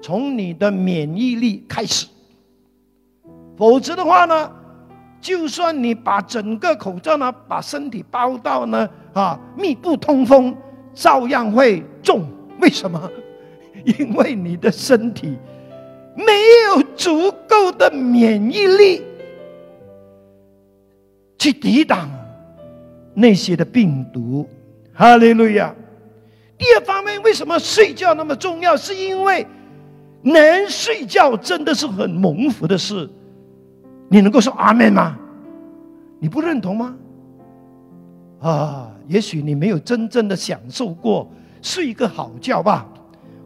[0.00, 2.06] 从你的免疫力开始。
[3.54, 4.50] 否则的话呢，
[5.20, 10.56] 就算你把整个口罩呢，把身体包到呢啊密不通风，
[10.94, 12.24] 照样会中。
[12.60, 13.10] 为什么？
[13.84, 15.36] 因为你的身体
[16.14, 16.24] 没
[16.66, 19.02] 有足够的免疫力
[21.38, 22.10] 去抵挡
[23.14, 24.48] 那些的病毒。
[24.92, 25.74] 哈利路亚。
[26.58, 28.76] 第二方面，为什么睡觉那么重要？
[28.76, 29.46] 是因为
[30.22, 33.08] 能睡觉真的是很蒙福的事。
[34.08, 35.18] 你能够说阿门吗？
[36.18, 36.96] 你不认同吗？
[38.40, 42.86] 啊，也许你没有真正的享受过睡一个好觉吧。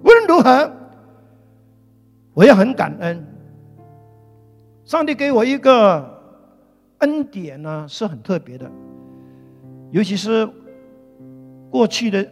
[0.02, 0.72] 无论如何，
[2.34, 3.24] 我也很感恩，
[4.84, 6.20] 上帝给我一个
[6.98, 8.70] 恩典呢，是很特别的，
[9.90, 10.48] 尤其是
[11.70, 12.26] 过去的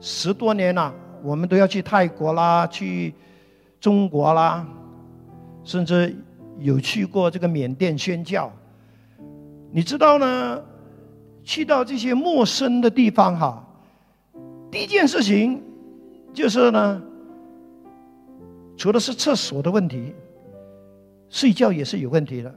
[0.00, 0.92] 十多年了，
[1.22, 3.14] 我们都要去泰国啦，去
[3.80, 4.66] 中国啦，
[5.62, 6.16] 甚至
[6.62, 8.50] 有去过这个缅甸宣教。
[9.70, 10.62] 你知道呢？
[11.44, 13.66] 去到这些陌生的地方哈，
[14.70, 15.60] 第一件事情。
[16.34, 17.02] 就是呢，
[18.74, 20.14] 除了是厕所的问题，
[21.28, 22.54] 睡觉也是有问题的。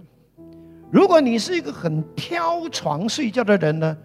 [0.90, 3.98] 如果你是一个很挑床睡觉的人呢，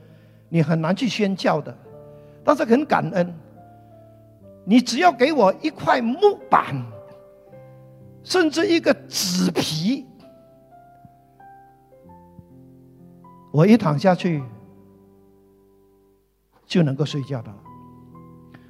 [0.49, 1.73] 你很难去宣教的。
[2.43, 3.33] 但是很感恩，
[4.65, 6.75] 你只要给我一块木板，
[8.23, 10.07] 甚至一个纸皮，
[13.53, 14.43] 我一躺下去
[16.67, 17.57] 就能够睡觉的了。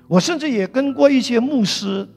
[0.08, 2.08] 我甚至也跟过一些牧师，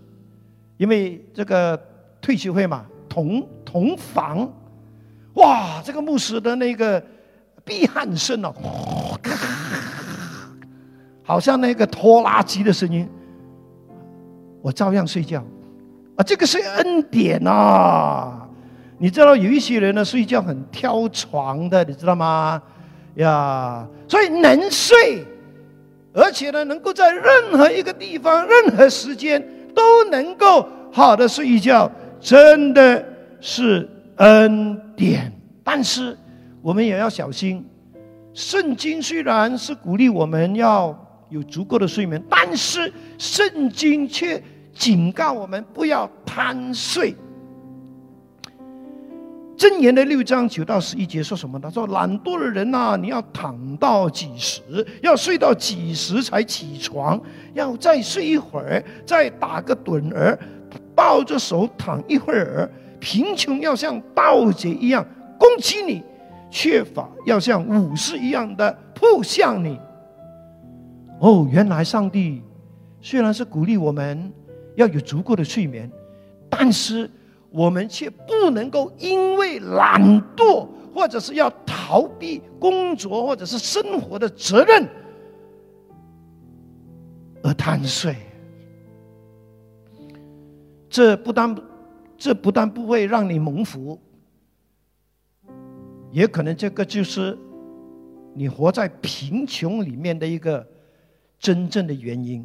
[0.78, 1.80] 因为这个
[2.22, 4.52] 退休会嘛，同同房，
[5.36, 7.04] 哇，这个牧师的那个
[7.66, 8.54] 避汗声哦，
[11.24, 13.08] 好像那个拖拉机的声音，
[14.62, 15.44] 我照样睡觉，
[16.16, 18.48] 啊，这个是恩典呐！
[19.00, 22.62] 你知道有一些人呢睡觉很挑床的，你知道吗？
[23.16, 25.26] 呀，所以能睡。
[26.14, 33.04] 而且呢，能够在任何一个地方、任何时间都能够好的睡一觉，真的
[33.42, 35.34] 是恩典。
[35.64, 36.16] 但是
[36.62, 37.66] 我们也要小心，
[38.36, 40.96] 圣经虽然是鼓励我们要
[41.30, 44.40] 有足够的睡眠，但是圣经却
[44.74, 47.16] 警告我们不要贪睡。
[49.56, 51.60] 箴言的六章九到十一节说什么？
[51.60, 54.62] 他说：“懒惰的人呐，你要躺到几时？
[55.02, 57.22] 要睡到几时才起床？
[57.54, 60.38] 要再睡一会儿，再打个盹儿，
[60.94, 62.70] 抱着手躺一会儿。
[63.00, 65.06] 贫穷要像盗贼一样
[65.38, 66.04] 攻击你，
[66.50, 69.80] 缺乏要像武士一样的扑向你。”
[71.22, 72.42] 哦，原来上帝
[73.00, 74.34] 虽然是鼓励我们
[74.76, 75.92] 要有足够的睡眠，
[76.50, 77.10] 但是。
[77.56, 80.02] 我们却不能够因为懒
[80.36, 84.90] 惰，或者是要逃避工作或者是生活的责任
[87.44, 88.16] 而贪睡。
[90.90, 91.56] 这不但
[92.18, 94.02] 这不但不会让你蒙福，
[96.12, 97.38] 也可能这个就是
[98.34, 100.68] 你活在贫穷里面的一个
[101.38, 102.44] 真正的原因。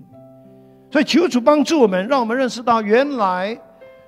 [0.90, 3.58] 所以求主帮助我们，让我们认识到原来。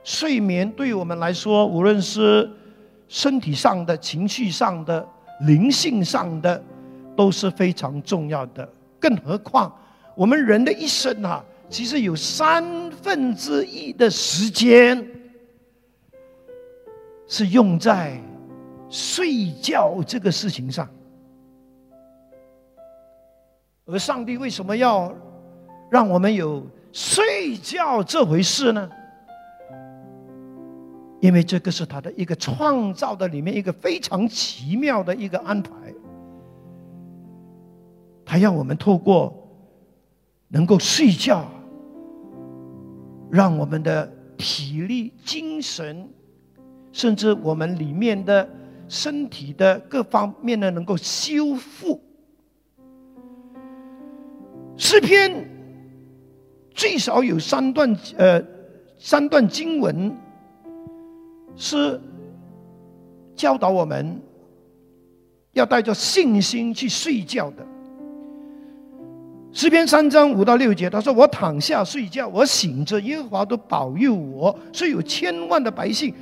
[0.02, 2.50] 睡眠对于我们来说，无论是
[3.06, 5.06] 身体上的、情绪上的、
[5.40, 6.60] 灵性上的，
[7.14, 8.66] 都是非常重要的。
[8.98, 9.70] 更何况，
[10.16, 15.06] 我们人的一生啊，其实有三分之一的时间
[17.28, 18.18] 是用在
[18.88, 20.88] 睡觉这个事情上。
[23.84, 25.14] 而上帝为什么要
[25.90, 28.88] 让我们有睡觉这回事呢？
[31.20, 35.70] 因为这个是他的一个创造的里面一个非常奇妙的一个安排，
[38.24, 39.46] 他要我们透过
[40.48, 41.44] 能够睡觉，
[43.30, 46.08] 让我们的体力、精神，
[46.90, 48.48] 甚至我们里面的
[48.88, 52.00] 身体的各方面呢，能够修复。
[54.78, 55.46] 诗篇
[56.74, 58.42] 最少有三段，呃，
[58.98, 60.16] 三段经文。
[61.56, 62.00] 是
[63.34, 64.18] 教导我们
[65.52, 67.66] 要带着信心去睡觉的。
[69.52, 74.56] 诗篇三章五到六节，他说：“我躺下睡觉，我醒着，耶和华都保佑我。
[74.72, 76.14] 虽有千万的百姓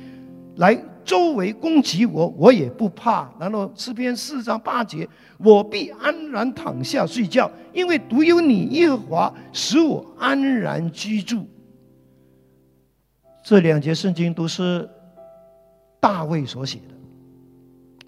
[0.57, 0.75] 来
[1.09, 5.09] 周围攻击我，我也不怕。”然后诗篇四章八节
[5.43, 11.47] ：“我必安然躺下睡觉，因为独有你耶和华使我安然居住。”
[13.43, 14.87] 这两节圣经都是
[15.99, 16.93] 大卫所写的。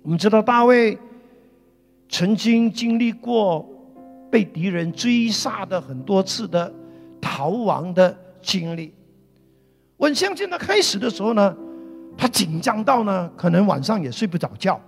[0.03, 0.95] 我们知道大卫
[2.07, 3.67] 曾经经历过
[4.29, 6.71] 被敌人追杀的很多次的
[7.19, 8.93] 逃亡的经历。
[9.97, 11.57] 我相信他开始的时候呢，
[12.17, 14.79] 他紧张到呢，可能晚上也睡不着觉。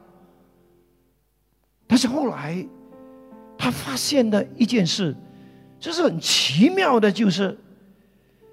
[1.87, 2.65] 但是后来，
[3.57, 5.15] 他发现的一件事，
[5.79, 7.57] 就是很奇妙的，就是，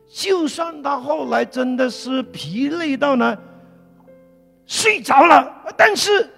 [0.09, 3.37] 就算他后来真的是疲累到呢，
[4.66, 6.28] 睡着了，但是。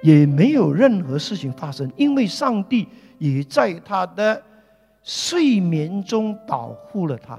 [0.00, 2.86] 也没有任何事情发生，因为上帝
[3.18, 4.40] 也在他的
[5.02, 7.36] 睡眠中保护了他。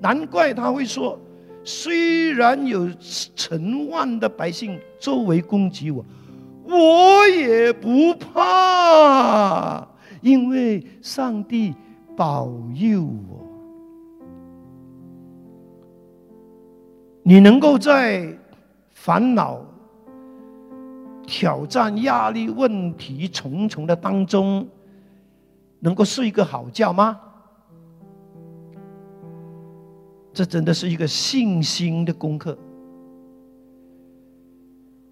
[0.00, 1.20] 难怪他会说
[1.66, 2.88] ：“虽然有
[3.34, 6.04] 成万的百姓周围攻击我，
[6.64, 9.86] 我也不怕，
[10.22, 11.74] 因为上帝
[12.16, 13.44] 保佑我。”
[17.24, 18.26] 你能够在
[18.92, 19.60] 烦恼。
[21.28, 24.64] 挑战、压力、问题重重的当中，
[25.80, 27.20] 能够睡一个好觉吗？
[30.36, 32.54] 这真的是一个信心的功课。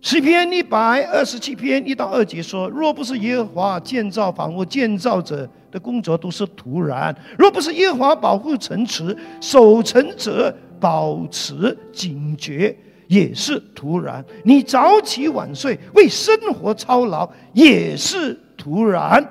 [0.03, 12.77] 诗篇一百二十七篇一到二节说：“若不是耶和华建造房屋，建造者的工作都是徒然；若不是耶和华保护城池，守城者保持警觉。”
[13.09, 19.27] 也是突然，你早起晚睡，为生活操劳也是突然。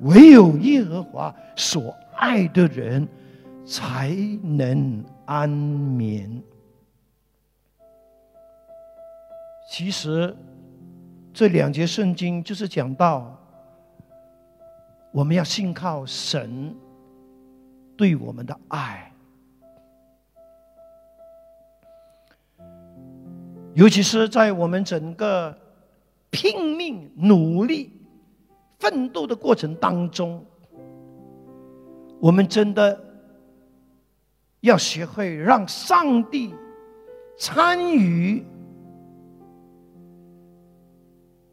[0.00, 3.06] 唯有耶和华所爱的人，
[3.64, 6.42] 才能安眠。
[9.70, 10.36] 其实，
[11.32, 13.38] 这两节圣经就是讲到，
[15.12, 16.74] 我们要信靠神
[17.96, 19.12] 对我们的爱。
[23.74, 25.56] 尤其是在我们整个
[26.30, 27.92] 拼命努力
[28.80, 30.44] 奋斗的过程当中，
[32.18, 33.00] 我们真的
[34.60, 36.54] 要学会让上帝
[37.36, 38.44] 参与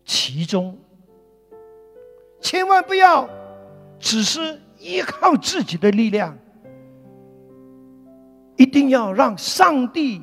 [0.04, 0.78] 其中，
[2.39, 3.30] 千万不要
[4.00, 6.38] 只是依靠自己的力量，
[8.56, 10.22] 一定要让上帝。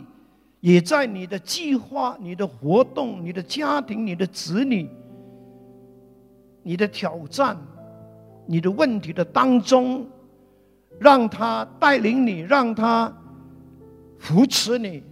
[0.61, 4.89] 也在你的计划、你的活动、你的家庭、你的子女、
[6.63, 7.55] 你的挑战、
[8.47, 10.07] 你的问题的当中，
[10.99, 13.13] 让他带领你，让他
[14.19, 15.03] 扶持你，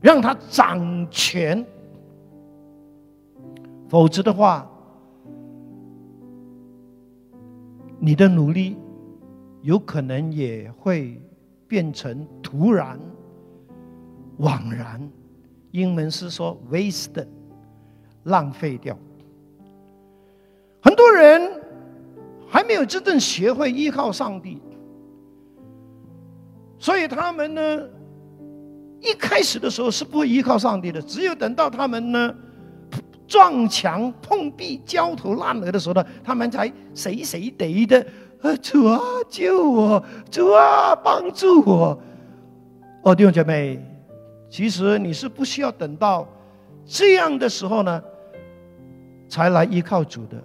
[0.00, 1.64] 让他掌权。
[3.88, 4.68] 否则的话，
[7.98, 8.76] 你的努力
[9.62, 11.20] 有可能也会
[11.66, 12.98] 变成徒然。
[14.38, 15.00] 枉然，
[15.70, 17.26] 英文是说 waste，
[18.24, 18.98] 浪费掉。
[20.82, 21.50] 很多人
[22.46, 24.60] 还没有真正学会依靠上帝，
[26.86, 27.82] 所以他们呢，
[29.00, 31.02] 一开始的时候是不会依靠上帝的。
[31.02, 32.32] 只有等到他们呢
[33.26, 38.00] 撞墙碰壁、焦头烂额的时候呢，他们才谁谁得的，
[38.40, 42.00] 啊主啊救我，主啊帮助我。
[43.02, 43.84] 哦，弟兄姐妹。
[44.48, 46.24] 其实你是不需要等到
[46.86, 48.00] 这样的时候呢，
[49.28, 50.40] 才来依靠主的。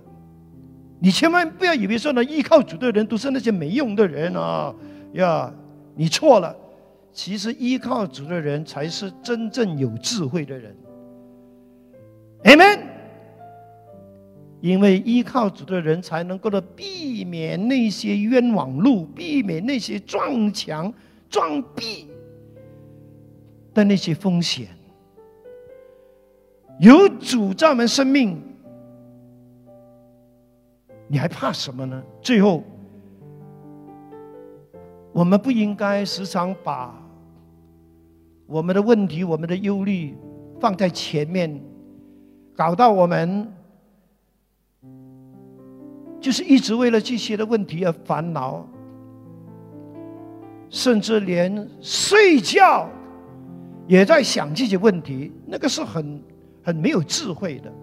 [0.99, 4.73] 你千万不要以为说呢，依靠主的人都是那些没用的人啊！
[5.13, 5.54] 呀，
[6.02, 6.56] 你错了。
[7.14, 10.76] 其实依靠主的人才是真正有智慧的人。
[12.46, 12.80] Amen。
[14.62, 20.92] 因为依靠主的人才能够的避免那些冤枉路，避免那些撞墙
[21.30, 22.08] 撞壁。
[23.76, 24.68] 的那些风险，
[26.80, 28.42] 有主在我们生命，
[31.08, 32.04] 你还怕什么呢？
[32.22, 32.64] 最后，
[35.13, 36.94] 我们不应该时常把
[38.48, 40.15] 我们的问题、我们的忧虑
[40.60, 41.62] 放在前面，
[42.56, 43.52] 搞到我们
[46.19, 48.65] 就是一直为了这些的问题而烦恼，
[50.69, 52.88] 甚至连睡觉。
[53.88, 56.23] 也在想这些问题，那个是很
[56.63, 57.73] 很没有智慧的。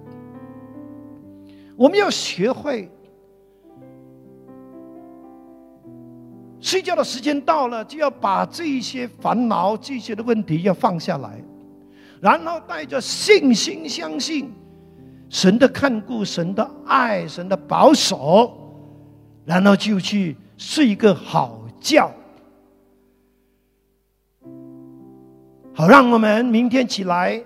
[1.77, 2.91] 我们要学会
[6.69, 11.43] 睡觉的时间到了，就要把这些烦恼、这些的问题要放下来，
[12.21, 14.53] 然后带着信心，相信
[15.31, 18.53] 神的看顾、神的爱、神的保守，
[19.47, 22.13] 然后就去睡一个好觉。
[25.73, 27.43] 好让我们明天起来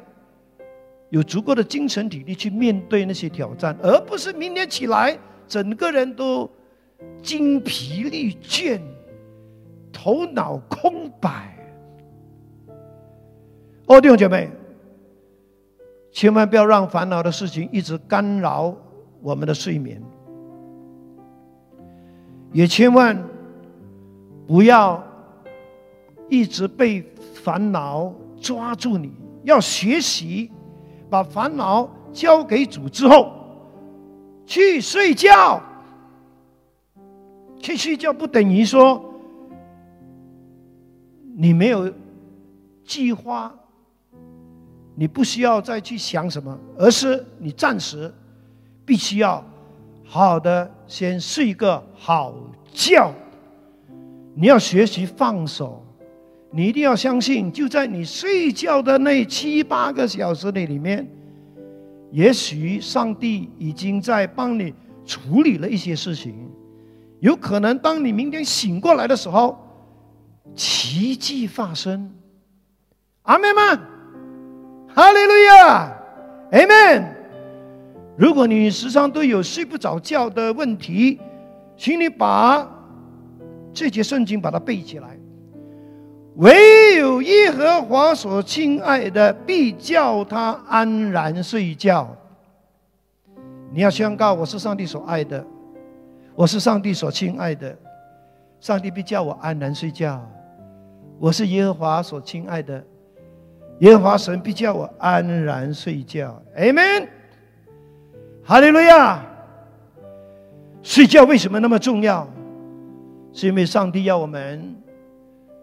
[1.10, 5.16] 有足够的精神体力去面对那些挑战，而不是明天起来
[5.46, 6.50] 整个人都
[7.22, 8.80] 精疲力倦、
[10.02, 11.56] 头脑空白。
[13.86, 14.50] 哦，弟兄姐妹，
[16.10, 18.74] 千万不要让烦恼的事情一直干扰
[19.20, 20.02] 我们的睡眠，
[22.52, 23.16] 也千万
[24.44, 25.00] 不要
[26.28, 27.00] 一直被
[27.44, 28.12] 烦恼。
[28.40, 29.12] 抓住你，
[29.44, 30.50] 要学习，
[31.08, 33.32] 把烦恼交给主之后，
[34.44, 35.62] 去睡觉。
[37.60, 39.00] 去睡觉不等于说
[41.34, 41.92] 你没有
[42.84, 43.54] 计划，
[44.94, 48.12] 你不需要再去想什么，而是你暂时
[48.84, 49.44] 必须要
[50.04, 52.34] 好好的先睡个好
[52.72, 53.12] 觉。
[54.34, 55.84] 你要学习放手。
[56.54, 61.10] 你一定要相信，就在你睡觉的那七八个小时里里面，
[62.10, 64.74] 也许上帝已经在帮你
[65.06, 66.46] 处理了一些事情。
[67.20, 69.61] 有可能当你明天醒过来的时候，
[70.54, 72.12] 奇迹发生。
[73.22, 73.62] 阿门吗？
[74.94, 75.96] 哈利路亚，
[76.50, 77.16] 阿门。
[78.16, 81.18] 如果你时常都有睡不着觉的问题，
[81.76, 82.68] 请你把
[83.72, 85.18] 这节圣经把它背起来。
[86.36, 92.14] 唯有耶和华所亲爱的，必叫他安然睡觉。
[93.72, 95.44] 你要宣告：我是上帝所爱的，
[96.34, 97.76] 我是上帝所亲爱的，
[98.62, 100.24] 上帝必叫我安然睡觉。
[101.18, 102.80] 我是耶和华所亲爱的，
[103.80, 106.40] 耶和华神必叫我安然睡觉。
[106.56, 107.08] Amen。
[108.44, 109.26] 哈利路亚。
[110.80, 112.24] 睡觉为什么那么重要？
[113.32, 114.76] 是因为上帝要我们。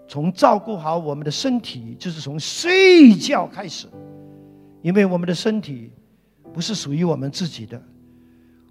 [0.05, 3.87] 从照顾好我们的身体，就是从睡觉开始，
[4.81, 5.93] 因为我们的身体
[6.51, 7.81] 不是属于我们自己的，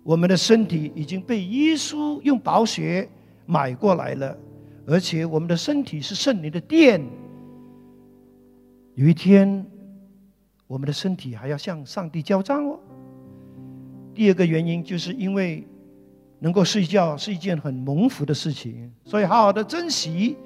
[0.02, 3.08] 我们的身体已经被耶稣用宝血
[3.50, 4.36] 买过来了，
[4.86, 7.02] 而且我们的身体是圣灵的殿。
[8.94, 9.64] 有一天，
[10.66, 12.78] 我们的身体还要向上帝交账哦。
[14.14, 15.66] 第二个原因，就是因为
[16.40, 20.36] 能够睡觉是一件很蒙福的事情，所以好好的珍惜。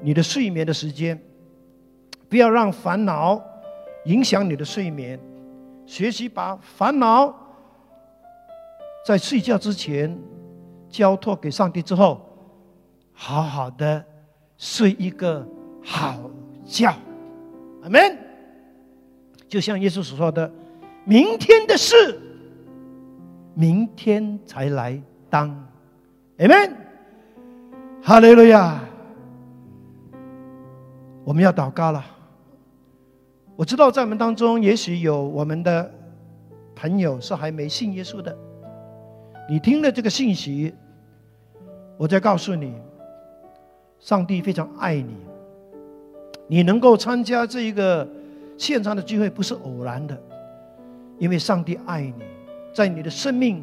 [0.00, 1.20] 你的睡眠的时间，
[2.28, 3.42] 不要让烦恼
[4.04, 5.18] 影响你的睡眠。
[5.86, 7.34] 学习把烦恼
[9.04, 10.16] 在睡觉之前
[10.92, 12.20] 交托给上帝之后，
[13.14, 14.04] 好好的
[14.58, 15.44] 睡一个
[15.82, 16.30] 好
[16.66, 16.94] 觉。
[17.82, 18.18] 阿门。
[19.48, 20.50] 就像耶稣所说的
[21.04, 22.20] ：“明天的事，
[23.54, 25.48] 明天才来当。”
[26.38, 26.76] 阿门。
[28.02, 28.80] 哈利路亚。
[31.24, 32.04] 我们要祷告了。
[33.56, 35.90] 我知道在我们当中，也许有我们的
[36.74, 38.36] 朋友是还没信耶稣的。
[39.48, 40.72] 你听了这个信息，
[42.02, 42.74] 我再告诉你，
[44.00, 45.14] 上帝非常爱你。
[46.48, 48.08] 你能够参加这一个
[48.58, 50.20] 现场的聚会，不是偶然的，
[51.16, 52.24] 因为上帝爱你，
[52.74, 53.62] 在你的生命，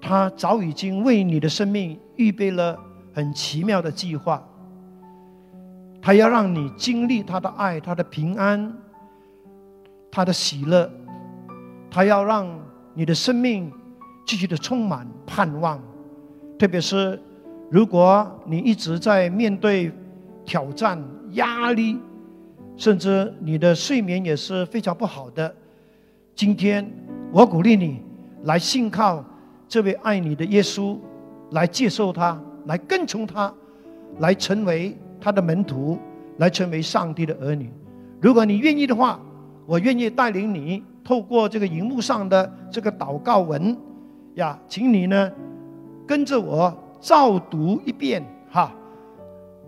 [0.00, 2.78] 他早已经为你的生命预备了
[3.12, 4.40] 很奇妙的计划。
[6.00, 8.72] 他要让你经历他的爱，他的平安，
[10.08, 10.88] 他的喜乐。
[11.90, 12.48] 他要让
[12.94, 13.72] 你的生命
[14.24, 15.82] 继续的充满盼望。
[16.58, 17.20] 特别是
[17.70, 19.90] 如果你一直在面对
[20.44, 21.02] 挑战、
[21.32, 21.98] 压力，
[22.76, 25.54] 甚至你的睡眠也是非常不好的，
[26.34, 26.88] 今天
[27.32, 28.00] 我鼓励你
[28.44, 29.24] 来信靠
[29.68, 30.96] 这位爱你的耶稣，
[31.50, 33.52] 来接受他，来跟从他，
[34.18, 34.96] 来成为。
[35.20, 35.98] 他的门徒
[36.36, 37.70] 来成为上帝的儿女。
[38.20, 39.18] 如果你愿意的话，
[39.64, 43.74] 我愿意带领你透过这个荧幕上的这个祷告文
[44.34, 45.32] 呀，请你呢
[46.06, 48.72] 跟着我照读一遍哈。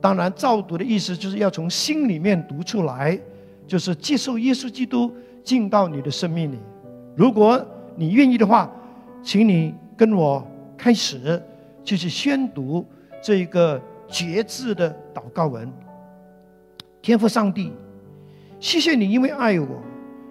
[0.01, 3.19] 当然，照读的意思就是要从心里面读出来，
[3.67, 5.13] 就是接受耶稣基督
[5.43, 6.59] 进到你的生命里。
[7.15, 7.65] 如果
[7.95, 8.71] 你愿意的话，
[9.23, 11.43] 请你跟我开始
[11.83, 12.87] 就是宣读
[13.23, 13.81] 这一个。
[14.09, 15.69] 节制的祷告文。
[17.03, 17.73] 天父上帝，
[18.61, 19.83] 谢谢你，因为爱我，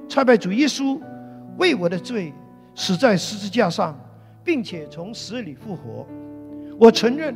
[0.07, 0.97] 差派主耶稣
[1.57, 2.31] 为我的罪
[2.73, 3.93] 死在十字架上，
[4.45, 6.07] 并且从死里复活。
[6.79, 7.35] 我承认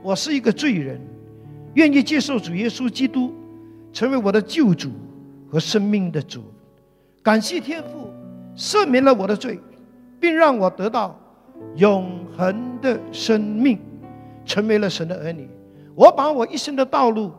[0.00, 1.00] 我是一个罪人，
[1.74, 3.34] 愿意接受主耶稣基督
[3.92, 4.90] 成为我的救主
[5.50, 6.44] 和生命的主。
[7.22, 8.10] 感谢天父
[8.56, 9.58] 赦免了我的罪，
[10.20, 11.18] 并让我得到
[11.76, 13.78] 永恒的生命，
[14.44, 15.48] 成为了神的儿女。
[15.94, 17.32] 我把我一生的道路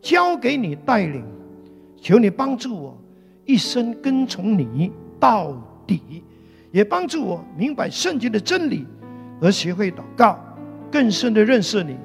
[0.00, 1.24] 交给你带领，
[1.96, 2.98] 求你帮助我
[3.44, 5.56] 一生跟从你到
[5.86, 6.22] 底，
[6.72, 8.86] 也帮助我明白圣经的真理，
[9.40, 10.38] 而学会祷告，
[10.90, 11.96] 更深的认识你，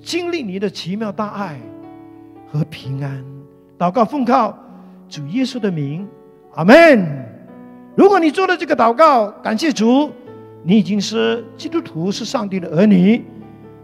[0.00, 1.60] 经历你的奇妙大爱
[2.50, 3.22] 和平安。
[3.76, 4.56] 祷告奉靠
[5.08, 6.06] 主耶稣的名，
[6.54, 7.04] 阿门。
[7.96, 10.10] 如果你做了这个祷告，感谢主，
[10.62, 13.24] 你已经是基督徒，是上帝的儿女。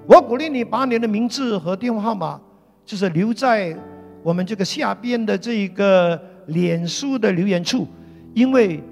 [0.07, 2.41] 我鼓励你把你的名字和电话号码，
[2.85, 3.77] 就是留在
[4.23, 7.87] 我们这个下边的这一个脸书的留言处，
[8.35, 8.83] 因为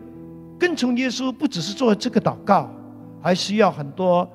[0.60, 2.68] 跟从耶稣不只是做这个祷告，
[3.22, 4.28] 还需要很多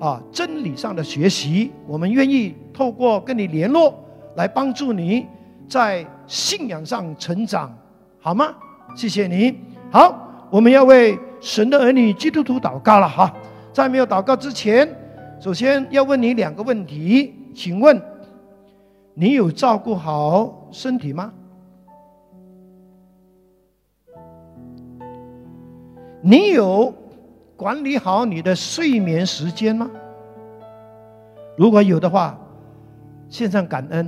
[0.00, 1.70] 啊真理上的学习。
[1.86, 3.94] 我们愿意透过跟你联络，
[4.34, 5.24] 来帮助你
[5.68, 7.72] 在信仰上成长，
[8.20, 8.52] 好吗？
[8.96, 9.56] 谢谢你。
[9.92, 13.32] 好，我们要为神的儿女基督徒祷告了哈。
[13.72, 14.88] 在没有祷告之前。
[15.40, 18.00] 首先要问你两个问题，请问
[19.14, 21.32] 你有照顾好身体吗？
[26.22, 26.94] 你有
[27.56, 29.90] 管理好你的睡眠时间吗？
[31.58, 32.38] 如果有的话，
[33.28, 34.06] 献上感恩；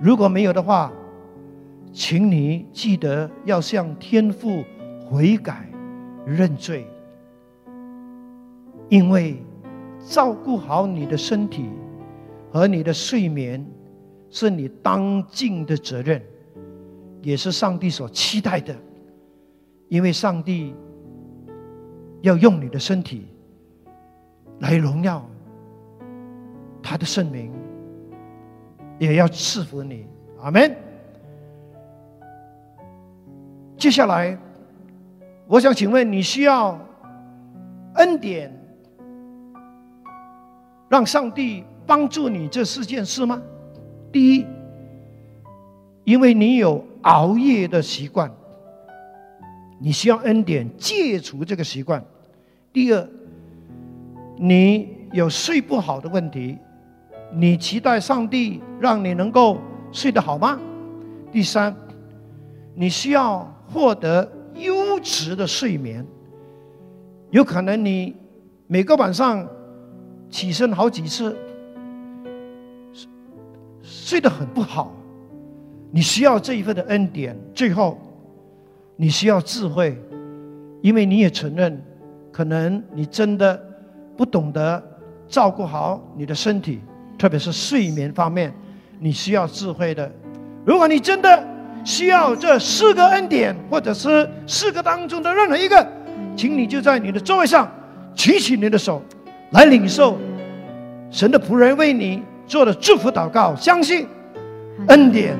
[0.00, 0.92] 如果没有的话，
[1.92, 4.64] 请你记得要向天父
[5.04, 5.68] 悔改、
[6.24, 6.86] 认罪，
[8.88, 9.36] 因为。
[10.08, 11.68] 照顾好你的身体
[12.52, 13.66] 和你的睡眠，
[14.30, 16.22] 是你当尽的责任，
[17.22, 18.72] 也是上帝所期待的。
[19.88, 20.72] 因为上帝
[22.22, 23.26] 要用你的身体
[24.60, 25.24] 来荣耀
[26.82, 27.52] 他的圣名，
[28.98, 30.06] 也要赐福你。
[30.40, 30.74] 阿门。
[33.76, 34.38] 接下来，
[35.46, 36.78] 我想请问你需要
[37.94, 38.52] 恩典？
[40.88, 43.42] 让上帝帮助你这四件事吗？
[44.12, 44.46] 第一，
[46.04, 48.30] 因为你有熬夜的习惯，
[49.78, 52.00] 你需要恩典戒除这个习惯；
[52.72, 53.08] 第二，
[54.38, 56.58] 你有睡不好的问题，
[57.32, 59.58] 你期待上帝让你能够
[59.92, 60.58] 睡得好吗？
[61.30, 61.74] 第三，
[62.74, 66.06] 你需要获得优质的睡眠，
[67.30, 68.14] 有可能你
[68.66, 69.46] 每个晚上。
[70.28, 71.36] 起身好几次，
[73.80, 74.92] 睡得很不好，
[75.92, 77.38] 你需要这一份的恩典。
[77.54, 77.96] 最后，
[78.96, 79.96] 你需要智慧，
[80.80, 81.82] 因为你也承认，
[82.32, 83.60] 可能你真的
[84.16, 84.82] 不懂得
[85.28, 86.80] 照顾好你的身体，
[87.18, 88.52] 特别是睡眠方面，
[88.98, 90.10] 你需要智慧的。
[90.64, 91.44] 如果你真的
[91.84, 95.86] 需要这四个恩典，或者是四个当中的任何一个，
[96.34, 97.70] 请你就在你的座位上
[98.14, 99.02] 举起你的手。
[99.50, 100.18] 来领受
[101.08, 104.04] 神的仆人为你做的祝福祷告，相信
[104.88, 105.36] 恩典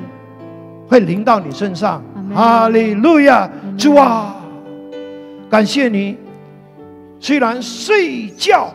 [0.87, 2.01] 会临到你身上。
[2.37, 4.37] 哈利路亚，主啊，
[5.49, 6.18] 感谢你。
[7.18, 8.74] 虽然睡觉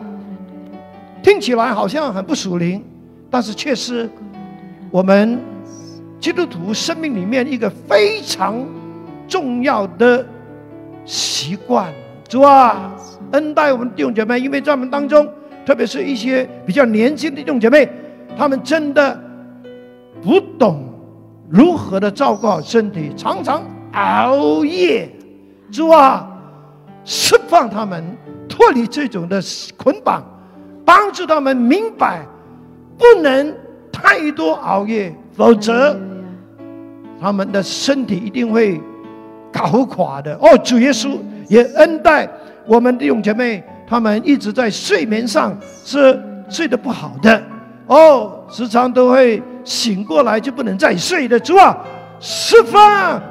[1.22, 2.82] 听起来好像很不属灵，
[3.30, 4.10] 但是却是
[4.90, 5.38] 我们
[6.18, 8.66] 基督徒生命里面一个非常
[9.28, 10.26] 重要的
[11.04, 11.86] 习惯。
[12.28, 12.92] 主啊。
[13.30, 15.26] 恩待我们弟兄姐妹，因为在我们当中，
[15.64, 17.88] 特别是一些比较年轻的弟兄姐妹，
[18.36, 19.18] 他们真的
[20.20, 20.91] 不懂
[21.52, 25.06] 如何的照顾好身体，常常熬夜。
[25.70, 26.26] 主啊，
[27.04, 28.02] 释放他们，
[28.48, 29.38] 脱离这种的
[29.76, 30.24] 捆绑，
[30.82, 32.26] 帮助他们明白，
[32.96, 33.54] 不能
[33.92, 35.94] 太多熬夜，否则
[37.20, 38.80] 他们的身体一定会
[39.52, 40.34] 搞垮的。
[40.40, 42.26] 哦，主耶稣也恩待。
[42.66, 47.42] 我们弟兄姐妹，他们一直在睡眠上是睡得不好的
[47.88, 51.38] 哦，时常都会醒过来就不能再睡的。
[51.38, 51.76] 主啊，
[52.20, 52.80] 释放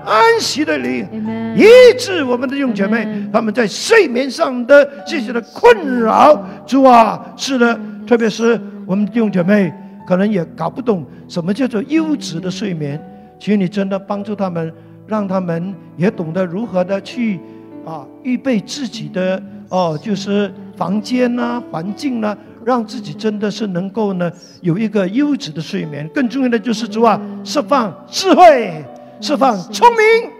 [0.05, 1.07] 安息的灵，
[1.55, 1.65] 医
[1.97, 6.45] 治我们的弟兄姐妹他们在睡眠上的这些的困扰。
[6.65, 9.73] 主啊，是的，特别是我们弟兄姐妹
[10.07, 13.01] 可能也搞不懂什么叫做优质的睡眠，
[13.39, 14.73] 请你真的帮助他们，
[15.07, 17.39] 让他们也懂得如何的去。
[17.83, 24.31] 啊，预备自己的哦，就是房间呐、环境呐，让自己真的是能够呢
[24.61, 26.07] 有一个优质的睡眠。
[26.13, 28.85] 更重要的就是主啊，释放智慧，
[29.19, 29.87] 释放聪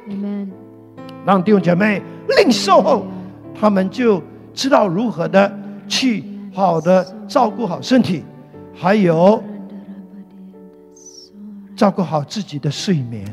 [0.07, 0.51] 明，
[1.25, 2.01] 让弟兄姐妹
[2.39, 3.05] 领受后，
[3.59, 4.21] 他们就
[4.53, 5.51] 知道如何的
[5.87, 8.23] 去好的照顾好身体，
[8.73, 9.43] 还有
[11.75, 13.25] 照顾好自己的睡眠。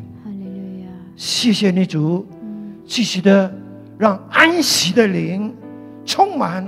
[1.16, 2.26] 谢谢你主，
[2.84, 3.52] 继续的。
[3.98, 5.52] 让安息的灵
[6.04, 6.64] 充满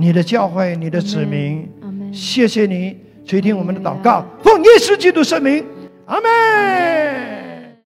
[0.00, 1.68] 你的教会、你的子民。
[2.10, 2.96] 谢谢你
[3.26, 5.62] 垂听我们的祷告，奉耶稣基督圣名，
[6.06, 7.39] 阿门。